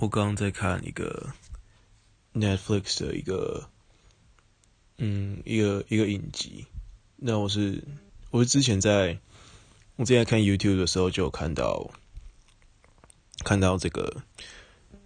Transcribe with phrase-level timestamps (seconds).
[0.00, 1.34] 我刚刚在看一个
[2.32, 3.68] Netflix 的一个，
[4.96, 6.64] 嗯，一个一个影集。
[7.16, 7.84] 那我是
[8.30, 9.18] 我是之前在
[9.96, 11.90] 我之前看 YouTube 的时候就看到
[13.44, 14.22] 看到这个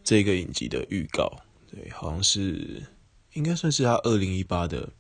[0.05, 2.85] 这个影集的预告，对，好像是
[3.33, 4.91] 应该算是他二零一八的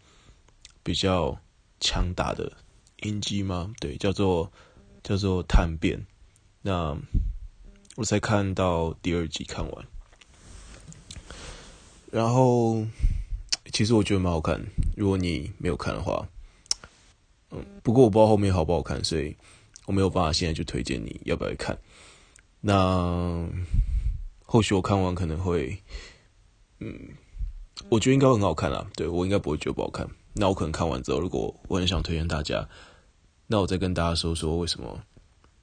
[0.82, 1.40] 比较
[1.78, 2.52] 强大的
[3.02, 3.72] 影集吗？
[3.78, 4.50] 对，叫做
[5.04, 6.00] 叫做《探变》。
[6.62, 6.98] 那
[7.96, 9.86] 我才看到第二集看完，
[12.10, 12.84] 然后
[13.72, 14.60] 其实我觉得蛮好看。
[14.96, 16.26] 如果你没有看的话，
[17.50, 19.36] 嗯，不过我不知道后面好不好看，所以
[19.86, 21.78] 我没有办法现在就推荐你要不要看。
[22.60, 23.46] 那
[24.44, 25.78] 或许我看完可能会，
[26.80, 26.98] 嗯，
[27.88, 28.90] 我觉得应该很好看啊。
[28.96, 30.08] 对，我应该不会觉得不好看。
[30.32, 32.68] 那我可能看完之后，如果我很想推荐大家，
[33.46, 35.00] 那我再跟大家说说为什么，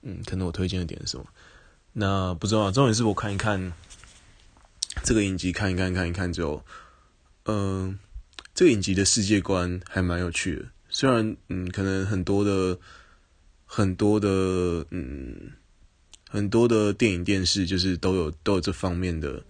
[0.03, 1.25] 嗯，可能我推荐的点是什么。
[1.93, 3.73] 那不知道，重点是我看一看
[5.03, 6.63] 这个影集，看一看，看一看之后，
[7.43, 7.95] 嗯、呃，
[8.55, 10.65] 这个影集的世界观还蛮有趣的。
[10.87, 12.79] 虽然，嗯，可能很多的、
[13.65, 15.51] 很多的，嗯，
[16.29, 19.43] 很多的电影、电视就是都有都有这方面的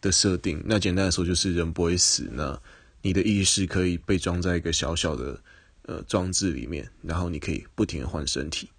[0.00, 0.62] 的设定。
[0.64, 2.60] 那简单来说，就是人不会死，那
[3.02, 5.40] 你的意识可以被装在一个小小的
[5.86, 8.70] 呃装置里面，然后你可以不停的换身体。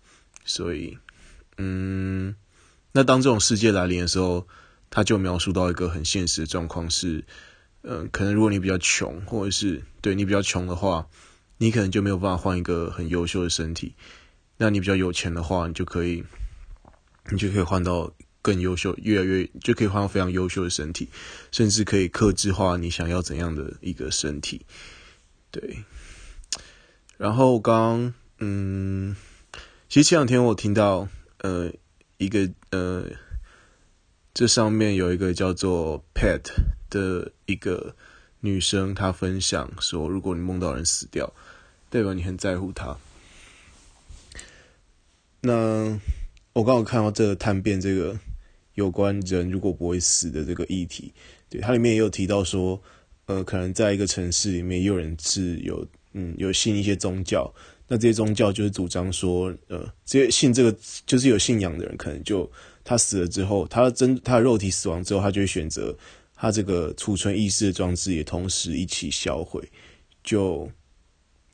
[0.45, 0.97] 所以，
[1.57, 2.33] 嗯。
[2.93, 4.47] 那当这种世界来临的时候，
[4.89, 7.23] 他就描述到一个很现实的状况是，
[7.83, 11.07] 嗯、可能如果你比较穷，或者是对你比较穷的话，
[11.57, 13.95] 你可能就没有办法换一个很优秀的身体。
[14.57, 16.25] 那你比较有钱的话，你就可以，
[17.29, 18.11] 你就可以换到
[18.41, 21.07] 更优秀，越来越就可以换到非常优秀的身体，
[21.53, 24.65] 甚至可以克制化你想要怎样的一个身体。
[25.49, 25.77] 对。
[27.17, 29.15] 然后刚，嗯，
[29.87, 31.71] 其实前两天我听到，呃。
[32.21, 33.03] 一个呃，
[34.31, 36.43] 这上面有一个叫做 Pet
[36.87, 37.95] 的一个
[38.41, 41.33] 女生，她分享说，如果你梦到人死掉，
[41.89, 42.95] 代表你很在乎他。
[45.41, 45.99] 那
[46.53, 48.19] 我刚好看到这个探变这个
[48.75, 51.11] 有关人如果不会死的这个议题，
[51.49, 52.79] 对，它里面也有提到说，
[53.25, 57.51] 呃，可能在一个城市里面，有人是有嗯有信一些宗教。
[57.93, 60.73] 那这些宗教就是主张说，呃，这些信这个
[61.05, 62.49] 就是有信仰的人，可能就
[62.85, 65.93] 他死了之后，他真他的肉体死亡之后，他就会选择
[66.33, 69.61] 他这个储存意识的装置也同时一起销毁，
[70.23, 70.71] 就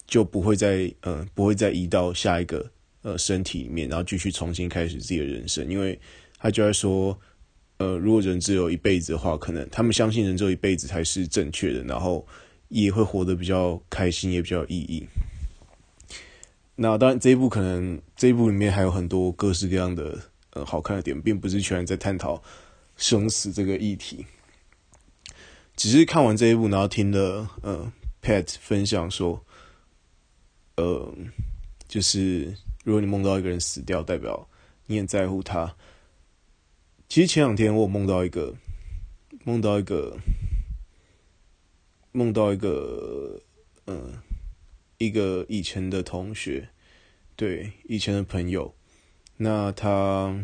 [0.05, 2.63] 就不会再呃不会再移到下一个
[3.01, 5.99] 呃身体里面，然后继续重新开始自己的人生，因为
[6.37, 7.19] 他就在说，
[7.77, 12.23] 呃，如果人只有一辈子的话，可能他们相信人只有一辈子才是正确的，然后
[12.67, 15.03] 也会活得比较开心，也比较有意义。
[16.79, 20.15] 那当然，这一部可能这一部里面还有很多各式各样的
[20.51, 22.41] 呃好看的点，并不是全在探讨
[22.95, 24.27] 生死这个议题。
[25.75, 29.43] 只是看完这一部，然后听了呃 Pat 分享说，
[30.75, 31.11] 呃，
[31.87, 34.47] 就是如果你梦到一个人死掉，代表
[34.85, 35.75] 你很在乎他。
[37.09, 38.53] 其实前两天我梦到一个，
[39.45, 40.15] 梦到一个，
[42.11, 43.41] 梦到一个，
[43.85, 44.13] 嗯、
[44.97, 46.69] 一个以前的同学，
[47.35, 48.73] 对，以前的朋友，
[49.37, 50.43] 那他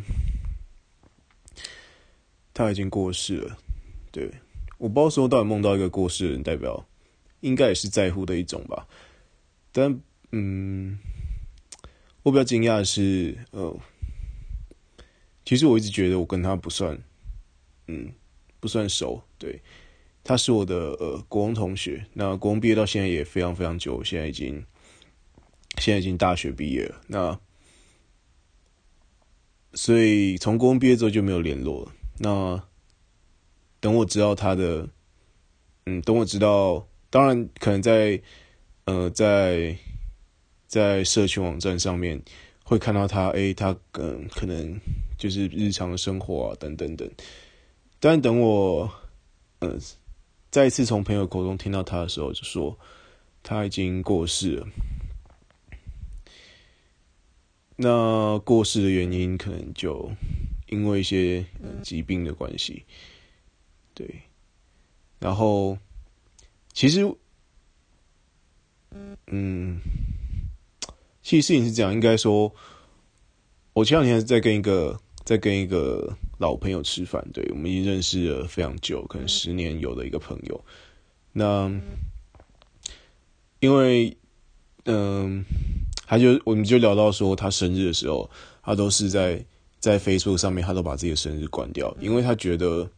[2.53, 3.57] 他已经过世了，
[4.11, 4.29] 对，
[4.77, 6.85] 我不知道说到底梦到一个过世的人，代表
[7.41, 8.87] 应该也是在乎的一种吧。
[9.71, 9.99] 但
[10.31, 10.99] 嗯，
[12.21, 13.75] 我比较惊讶的是，呃，
[15.43, 17.01] 其实我一直觉得我跟他不算，
[17.87, 18.13] 嗯，
[18.59, 19.61] 不算熟，对。
[20.25, 24.63] 他是我的呃国中同学，那国中毕业到现在也非常非常久，现在已经
[25.79, 27.01] 现在已经大学毕业了。
[27.07, 27.37] 那
[29.73, 31.91] 所以从国中毕业之后就没有联络了。
[32.19, 32.63] 那
[33.81, 34.87] 等我知道他的，
[35.87, 38.21] 嗯，等我知道，当然可能在
[38.85, 39.75] 呃在
[40.67, 42.21] 在社群网站上面
[42.63, 44.79] 会看到他，诶，他嗯可能
[45.17, 47.11] 就是日常的生活啊等等等。
[47.99, 48.89] 但等我
[49.59, 49.77] 呃。
[50.53, 52.77] 再一次从朋友口中听到他的时候，就说
[53.41, 54.67] 他已经过世了。
[57.75, 60.11] 那过世的原因可能就
[60.67, 61.43] 因为一些
[61.81, 62.85] 疾病的关系，
[63.95, 64.21] 对。
[65.17, 65.75] 然后
[66.71, 67.01] 其实，
[69.25, 69.79] 嗯，
[71.23, 72.53] 其实事情是这样，应该说，
[73.73, 74.99] 我前两天在跟一个。
[75.25, 80.65] 在跟一个老朋友吃饭，对，我们已经认识了非常久，可能十年有的一个朋友。
[81.31, 81.71] 那
[83.59, 84.17] 因为，
[84.85, 85.45] 嗯、呃，
[86.05, 88.29] 他就我们就聊到说，他生日的时候，
[88.61, 89.45] 他都是在
[89.79, 92.89] 在 Facebook 上面，他都把自己的生日关掉，因为他觉得，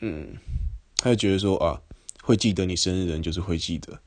[0.00, 0.36] 嗯，
[0.98, 1.80] 他就觉得说啊，
[2.22, 3.98] 会记得你生日的人就是会记得，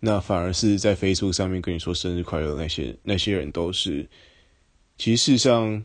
[0.00, 4.08] 那反而是在 Facebook 上面跟你说生日快乐那些那些人都是，
[4.98, 5.84] 其实事实上，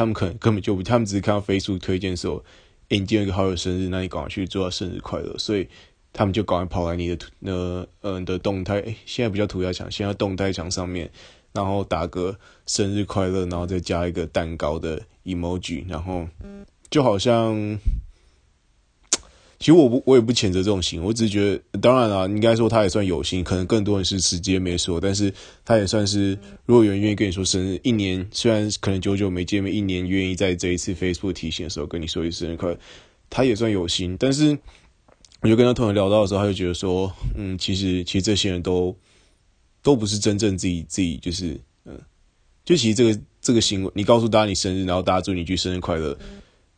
[0.00, 2.42] 他们可能根本就不，他们只是看到飞速推荐的时候，
[2.88, 5.68] 欸，你今天有个好友生日，那你赶快去祝他生日快乐，所以
[6.10, 11.10] 他们就赶快跑来你的图，那呃的动态，欸，现在不叫涂鸦墙，现在动态墙上面。
[11.52, 16.26] 然后打个生日快乐，然后再加一个蛋糕的 emoji，然后
[16.88, 17.78] 就好像，
[19.60, 21.40] 其实我不，我也不谴责这种行为，我只是觉
[21.70, 25.32] 得，当然了，应该说他也算有心，可能更多人是直接没说，但是
[25.64, 26.36] 他也算是，
[26.66, 32.78] 如果有人愿意跟你说生日，一年虽然可能久久没见面，一年愿意在这一次 Facebook 提醒的时候跟你说一声生日快乐，
[33.28, 34.16] 他也算有心。
[34.18, 34.58] 但是
[35.42, 38.96] 我就跟他同学聊到的时候，他就觉得说，嗯，其实其实这些人都。
[39.82, 41.98] 都不是真正自己自己就是嗯，
[42.66, 46.14] 就其实这个这个行为，你告诉大家你生日，然后大家祝你一句生日快乐，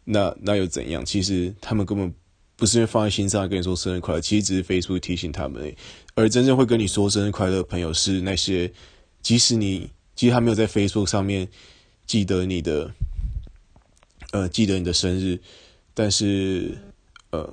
[0.04, 1.04] 那那又怎样？
[1.04, 2.14] 其实他们根本
[2.62, 5.74] 不是因为放在心上跟你说生日快乐，其实只是 Facebook 提醒他们。
[6.14, 8.72] 而真正会跟你说生日快乐的朋友是那些，
[9.20, 11.48] 即使你其实他没有在 Facebook 上面
[12.06, 12.88] 记得你的，
[14.30, 15.40] 呃，记得你的生日，
[15.92, 16.78] 但是
[17.32, 17.52] 呃，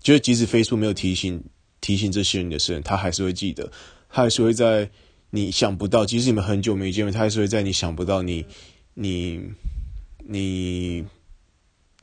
[0.00, 1.44] 就是即使 Facebook 没有提醒
[1.82, 3.70] 提醒这些人的生日，他还是会记得。
[4.08, 4.90] 他还是会在
[5.28, 8.46] 你想不到，即使你们很久没见面，他还是会在你想不到你、
[8.94, 9.42] 你、
[10.26, 11.04] 你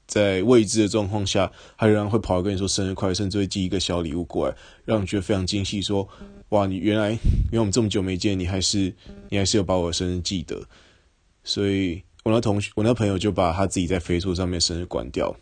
[0.08, 4.56] 在未知的状况下，他仍然会跑来跟你说生日快乐，甚至会寄一个小礼物过来，
[4.86, 5.82] 让你觉得非常惊喜。
[5.82, 6.08] 说
[6.50, 8.94] ：“哇，你原来，因为我们这么久没见，你还是
[9.30, 10.60] 你还是有把我的生日记得。”
[11.44, 15.36] 所以，我那同学，我那朋友就把他自己在 Facebook 上面生日关掉。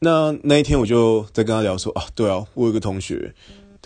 [0.00, 3.34] 那那一天，我就在跟他聊说：“啊，对啊，我有个同学。”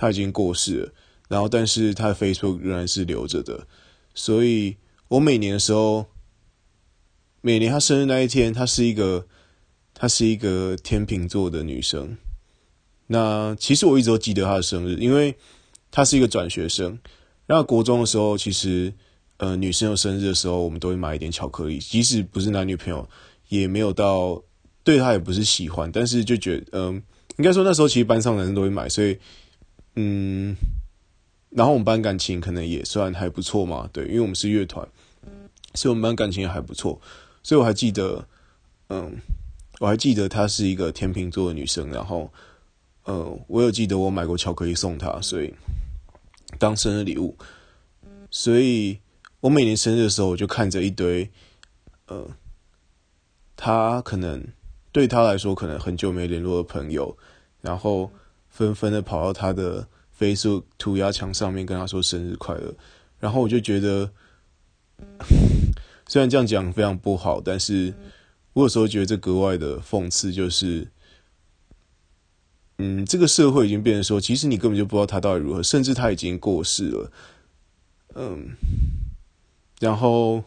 [0.00, 0.92] 他已经过世了，
[1.28, 3.66] 然后但是他的 Facebook 仍然是留着的，
[4.14, 4.76] 所以
[5.08, 6.06] 我每年的时候，
[7.40, 9.26] 每年他生日那一天，她是一个，
[9.94, 12.16] 她是一个天秤座的女生。
[13.06, 15.36] 那其实我一直都记得她的生日，因为
[15.90, 16.98] 她是一个转学生。
[17.46, 18.92] 然后国中的时候，其实
[19.38, 23.08] 呃女生有生日的时候，我们都会买一点巧克力，即使不是男女朋友，
[23.48, 24.42] 也没有到
[24.84, 27.02] 对她也不是喜欢，但是就觉得嗯、
[27.36, 29.18] 应该说那时候其实班上男生都会买，所以。
[30.00, 30.54] 嗯，
[31.50, 34.86] 然后我们班感情可能也算还不错嘛，对，因为我们是乐团，
[35.74, 37.00] 所以我们班感情也还不错，
[37.48, 38.22] 所以我还记得，
[38.90, 39.10] 嗯，
[39.78, 42.30] 我还记得她是一个天秤座的女生，然后，
[43.04, 45.54] 呃，我有记得我买过巧克力送她，所以
[46.58, 47.34] 当生日礼物，
[48.30, 48.98] 所以
[49.40, 51.30] 我每年生日的时候，我就看着一堆，
[52.08, 52.28] 呃，
[53.56, 54.46] 她可能
[54.92, 57.16] 对她来说可能很久没联络的朋友，
[57.62, 58.10] 然后。
[58.50, 59.86] 纷纷的跑到他的
[60.18, 62.74] Facebook 涂鸦墙上面跟他说生日快乐，
[63.20, 64.10] 然后我就觉得，
[66.08, 67.94] 虽然这样讲非常不好，但是
[68.54, 70.88] 我有时候觉得这格外的讽刺，就是，
[72.78, 77.12] 嗯，这个社会已经变成说，其实你根本就不知道他到底如何，甚至他已经过世了，
[78.16, 78.56] 嗯，
[79.78, 80.42] 然后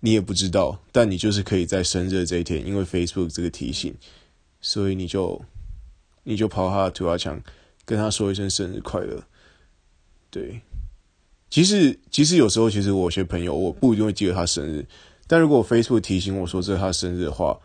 [0.00, 3.94] 你也不知道，但你就是可以在生日这一天，因为 Facebook 这个提醒，
[4.60, 5.42] 所以你就。
[6.24, 7.42] 你就跑他的涂鸦墙，
[7.86, 9.24] 跟他说一声生日快乐。
[10.30, 10.60] 对，
[11.50, 14.86] 其实其实有时候，其实我有些朋友我不一定会记得他生日，
[15.26, 17.58] 但如果 Facebook 提醒我说这是他生日的话，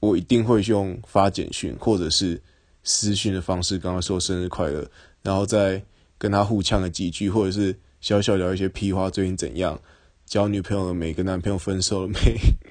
[0.00, 2.40] 我一定会用发简讯或者是
[2.82, 4.88] 私讯的方式跟他说生日快乐，
[5.22, 5.82] 然后再
[6.16, 9.80] 跟他互呛了几句，或者是小小聊一些屁话，最近怎样，
[10.24, 12.18] 交女朋友了没，跟男朋友分手了没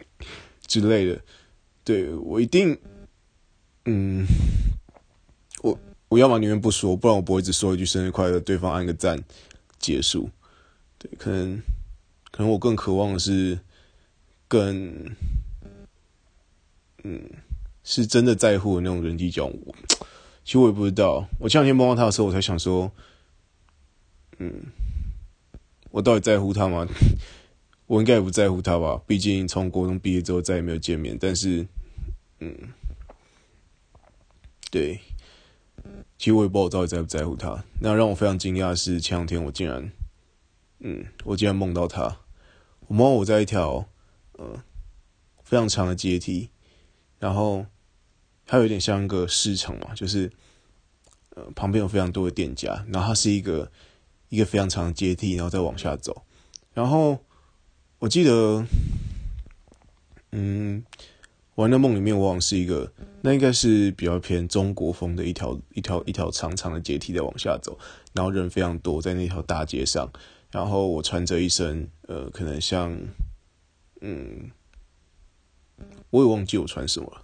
[0.65, 1.21] 之类的。
[1.83, 2.77] 对，我一定，
[3.85, 4.25] 嗯。
[5.61, 9.21] 我我要么宁愿不说，不然我不会只说一句生日快乐，对方按个赞
[9.79, 10.29] 结束。
[10.99, 11.61] 对，可能
[12.31, 13.59] 可能我更渴望的是
[14.47, 15.15] 更，
[17.03, 17.21] 嗯，
[17.83, 19.55] 是真的在乎的那种人际交往。
[20.43, 22.91] 其实我也不知道，我前两天梦到他的时候，我才想说，
[24.37, 24.53] 嗯，
[25.91, 26.87] 我到底在乎他吗？
[27.85, 31.17] 我应该也不在乎他吧，毕竟从国中毕业之后再也没有见面。
[31.19, 31.65] 但是，
[32.39, 32.55] 嗯，
[34.71, 34.99] 对。
[36.17, 37.63] 其实我也不知道我到底在不在乎他。
[37.79, 39.91] 那让我非常惊讶的是，前两天我竟然，
[40.79, 42.17] 嗯，我竟然梦到他。
[42.87, 43.87] 我梦我在一条，
[44.33, 44.63] 呃，
[45.43, 46.49] 非常长的阶梯，
[47.19, 47.65] 然后
[48.45, 50.31] 它有点像一个市场嘛，就是，
[51.35, 53.71] 呃，旁边有非常多的店家，然后它是一个
[54.29, 56.23] 一个非常长的阶梯，然后再往下走。
[56.73, 57.19] 然后
[57.99, 58.65] 我记得，
[60.31, 60.83] 嗯。
[61.55, 67.75] 我的梦里面，往往是一个，那应该是比较偏中国风的一条一条一条长长的阶梯在往下走，
[68.13, 70.07] 然后人非常多在那条大街上，
[70.57, 72.91] 然后我穿着一身呃，可能像
[74.01, 74.49] 嗯
[76.09, 77.21] 我也忘记我穿什么了。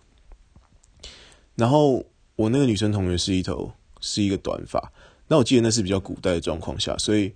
[1.55, 4.93] 然后我那个女生同学是一头是一个短发，
[5.29, 7.33] 那我记得那是比较古代的状况下，所以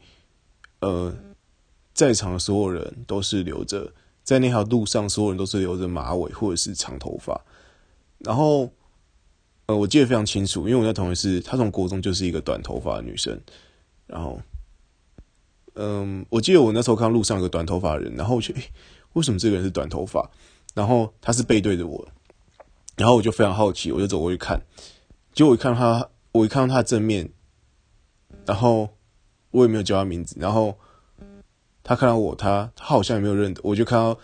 [0.82, 1.12] 呃，
[1.96, 3.92] 在场的所有人都是留着，
[4.24, 7.44] 在那条路上所有人都是留着马尾或者是长头发。
[8.20, 8.72] 然后
[9.66, 13.42] 呃，我记得非常清楚，因为我那同学是她从国中就是一个短头发的女生。
[14.06, 14.40] 然后
[15.80, 18.72] 嗯，我记得我那时候看路上有个短头发的人，然后我觉得，诶，
[19.14, 20.30] 为什么这个人是短头发？
[20.74, 22.08] 然后他是背对着我。
[22.96, 24.60] 然后我就非常好奇，我就走过去看，
[25.34, 27.30] 结果我一看他，我一看到他正面，
[28.44, 28.90] 然后
[29.52, 30.76] 我也没有叫他名字，然后
[31.84, 34.18] 他看到我，他他好像也没有认得，我就看到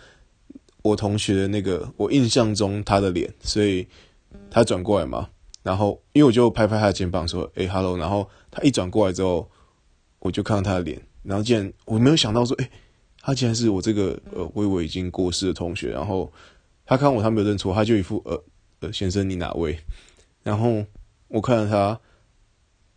[0.82, 3.86] 我同学的那个我印象中他的脸，所以
[4.50, 5.28] 他转过来嘛，
[5.62, 9.48] 然后因为我就拍拍他的肩膀说：“哎，hello。”然后他一转过来之后，
[10.18, 12.70] 我就看到他的脸，然后竟然我没有想到说：“哎，
[13.20, 16.32] 他竟然是我这个呃，我以为已经过世的同学。”然后
[16.86, 18.44] 他看我，他没有认出，他就一副呃
[18.80, 18.92] 呃。
[18.92, 19.78] 先生，你哪位？
[20.42, 20.84] 然后
[21.28, 21.98] 我看到他，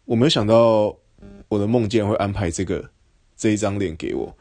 [0.05, 0.97] 我没有想到
[1.47, 2.89] 我的梦见会安排这个
[3.35, 4.37] 这一张脸给我。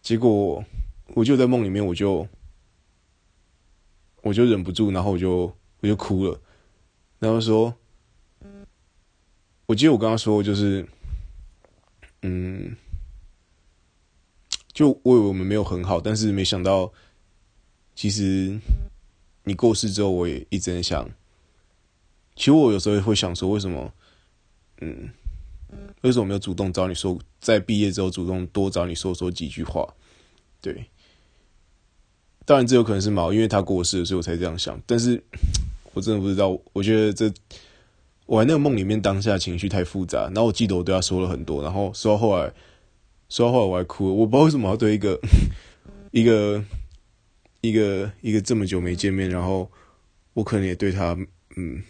[0.00, 0.64] 结果
[1.14, 2.26] 我就在梦里面，我就
[4.22, 6.40] 我就忍不住，然后我就我就哭了。
[7.18, 7.74] 然后说，
[9.66, 10.86] 我记得我刚刚说就是，
[12.22, 12.76] 嗯，
[14.72, 16.92] 就我以为我们没有很好，但是没想到
[17.94, 18.58] 其实。
[19.42, 21.08] 你过世之后，我也一直在想。
[22.36, 23.92] 其实我有时候会想说，为什么，
[24.82, 25.08] 嗯，
[26.02, 29.94] 为什么没有主动找你说，在毕业之后主动多找你说说几句话？
[30.60, 30.84] 对，
[32.44, 34.80] 当然这有可能是毛，因为他过世了，所以我才这样想。
[34.86, 35.20] 但是
[35.94, 37.32] 我真的不知道，我觉得这
[38.30, 40.26] 我在那个梦里面当下情绪太复杂。
[40.26, 42.52] 然后我记得我对他说了很多，然后说到后来，
[43.28, 44.14] 说到后来我还哭了。
[44.14, 45.18] 我不知道为什么要对一个
[46.12, 46.62] 一个。
[47.62, 49.70] 一个一个这么久没见面，然后
[50.32, 51.14] 我可能也对他，
[51.56, 51.82] 嗯，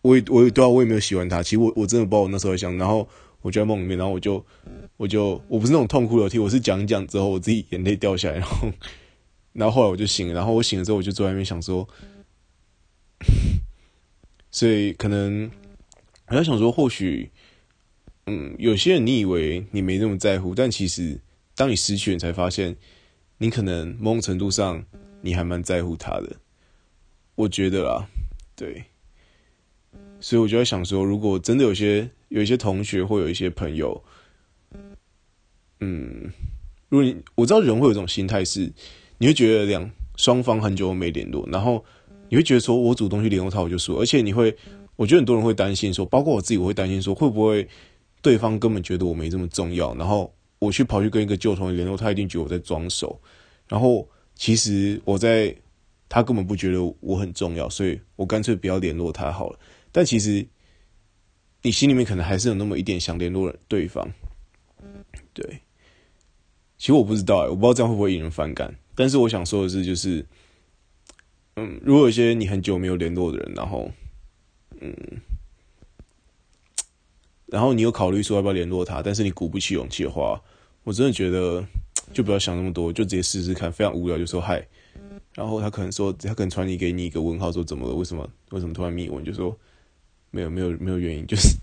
[0.00, 1.42] 我也我也对啊，我也没有喜欢他。
[1.42, 3.08] 其实我我真的不知道我那时候在想，然后
[3.42, 4.46] 我就在梦里面，然后我就
[4.96, 8.68] 我就我不是那种痛哭流涕，我是讲讲之后我自己眼泪掉下来，然后
[9.54, 11.88] 然后后来我就醒了，然后我醒了之后我就坐在那边想说，
[14.58, 15.48] 所以可能
[16.26, 17.30] 我在想说，或许
[18.26, 21.20] 嗯，有些人你以为你没那么在乎，但其实
[21.54, 22.76] 当你失去，你才发现。
[23.40, 24.84] 你可能某种程度上，
[25.20, 26.38] 你还蛮在乎他的，
[27.36, 28.08] 我觉得啦，
[28.56, 28.86] 对，
[30.18, 34.02] 所以我就在想说，如果真的有些有一些同学或有一些朋友，
[35.78, 36.32] 嗯，
[36.88, 38.72] 如果你我知道人会有一种心态是，
[39.18, 41.84] 你会觉得两双方很久没联络，然后
[42.28, 44.54] 你会觉得说我主动去联络他我就输，而且你会，
[44.96, 47.66] 我觉得很多人会担心说，包括我自己，我会担心说，会不会
[48.22, 50.32] 对方根本觉得我没这么重要，然后。
[50.60, 53.16] 我去跑去跟一个旧同学联络，他一定觉得我在装熟。
[53.68, 54.04] 然后
[54.34, 55.54] 其实我在，
[56.08, 59.58] 他根本不觉得我很重要，所以我干脆不要联络他好了。
[59.92, 60.44] 但其实
[61.62, 64.04] 你心里面可能还是有那么一点想联络对方。
[65.32, 65.46] 对，
[66.76, 68.74] 其实我不知道，我不知道这样会不会引人反感。
[68.96, 70.26] 但是我想说的是，就是，
[71.58, 73.90] 嗯，如果有些你很久没有联络的人，然后，
[74.80, 74.94] 嗯。
[77.46, 80.38] 然后你有考虑说要不要联络他，但是你鼓不起勇气的话，
[80.84, 81.64] 我真的觉得
[82.12, 83.72] 就不要想那么多，就直接试试看。
[83.72, 84.62] 非常无聊就说嗨，
[85.34, 87.94] 然后他可能说他可能传递给你一个问号，说怎么了？
[87.94, 88.28] 为什么？
[88.50, 89.18] 为什么突然密我？
[89.18, 89.56] 你就说
[90.30, 91.56] 没有没有没有原因，就是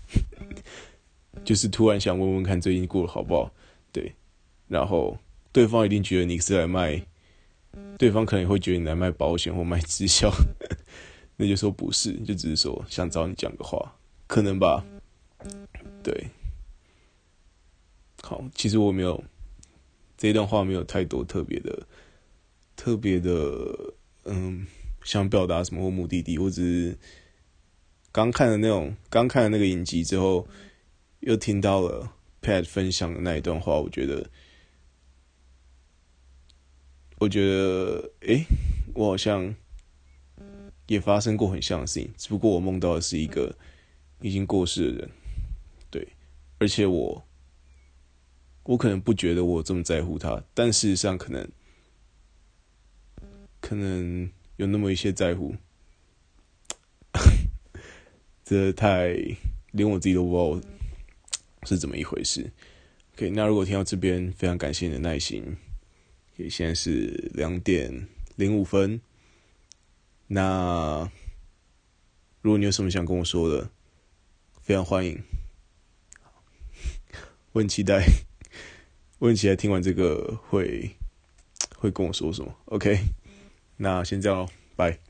[1.44, 3.52] 就是突然想问问看最近过得好不好？
[3.92, 4.12] 对，
[4.66, 5.16] 然后
[5.52, 7.00] 对方一定觉得你是来卖，
[7.98, 10.30] 对方可能会觉得你来卖保险或卖直销，
[11.36, 14.84] 那就说不是，就只是说想找你讲个话，可能吧。
[16.02, 16.28] 对，
[18.22, 19.22] 好，其实我没有
[20.16, 21.86] 这一段话没有太多特别的、
[22.76, 24.66] 特别的，嗯，
[25.02, 26.38] 想表达什么或目的地。
[26.38, 26.98] 我只是
[28.12, 30.48] 刚看了那种刚看了那个影集之后，
[31.20, 34.30] 又听到了 Pat 分享的那一段话，我觉得，
[37.18, 38.44] 我觉得，诶，
[38.94, 39.54] 我好像
[40.86, 43.56] 也发生过很像的事情，只不过我梦到的是一个
[44.20, 45.10] 已经过世的人。
[45.90, 46.06] 对
[46.58, 47.26] 而且我，
[48.64, 51.48] 我可能不觉得我这么在乎他，但事实上可能，
[53.60, 55.54] 可能有那么一些在乎。
[58.44, 59.16] 这太
[59.72, 60.68] 连我自己都不知道
[61.66, 62.52] 是怎么一回事。
[63.14, 65.56] OK，那如果听到这边，非常感谢你的耐心。
[66.36, 69.00] 也现在是两点零五分。
[70.28, 71.10] 那
[72.42, 73.70] 如果你有什么想跟我说的，
[74.62, 75.22] 非常欢迎。
[77.52, 78.04] 我很期待，
[79.18, 80.96] 我很期待听完这个会
[81.76, 82.54] 会跟我说什么。
[82.66, 82.98] OK，
[83.76, 85.05] 那先这样喽，拜。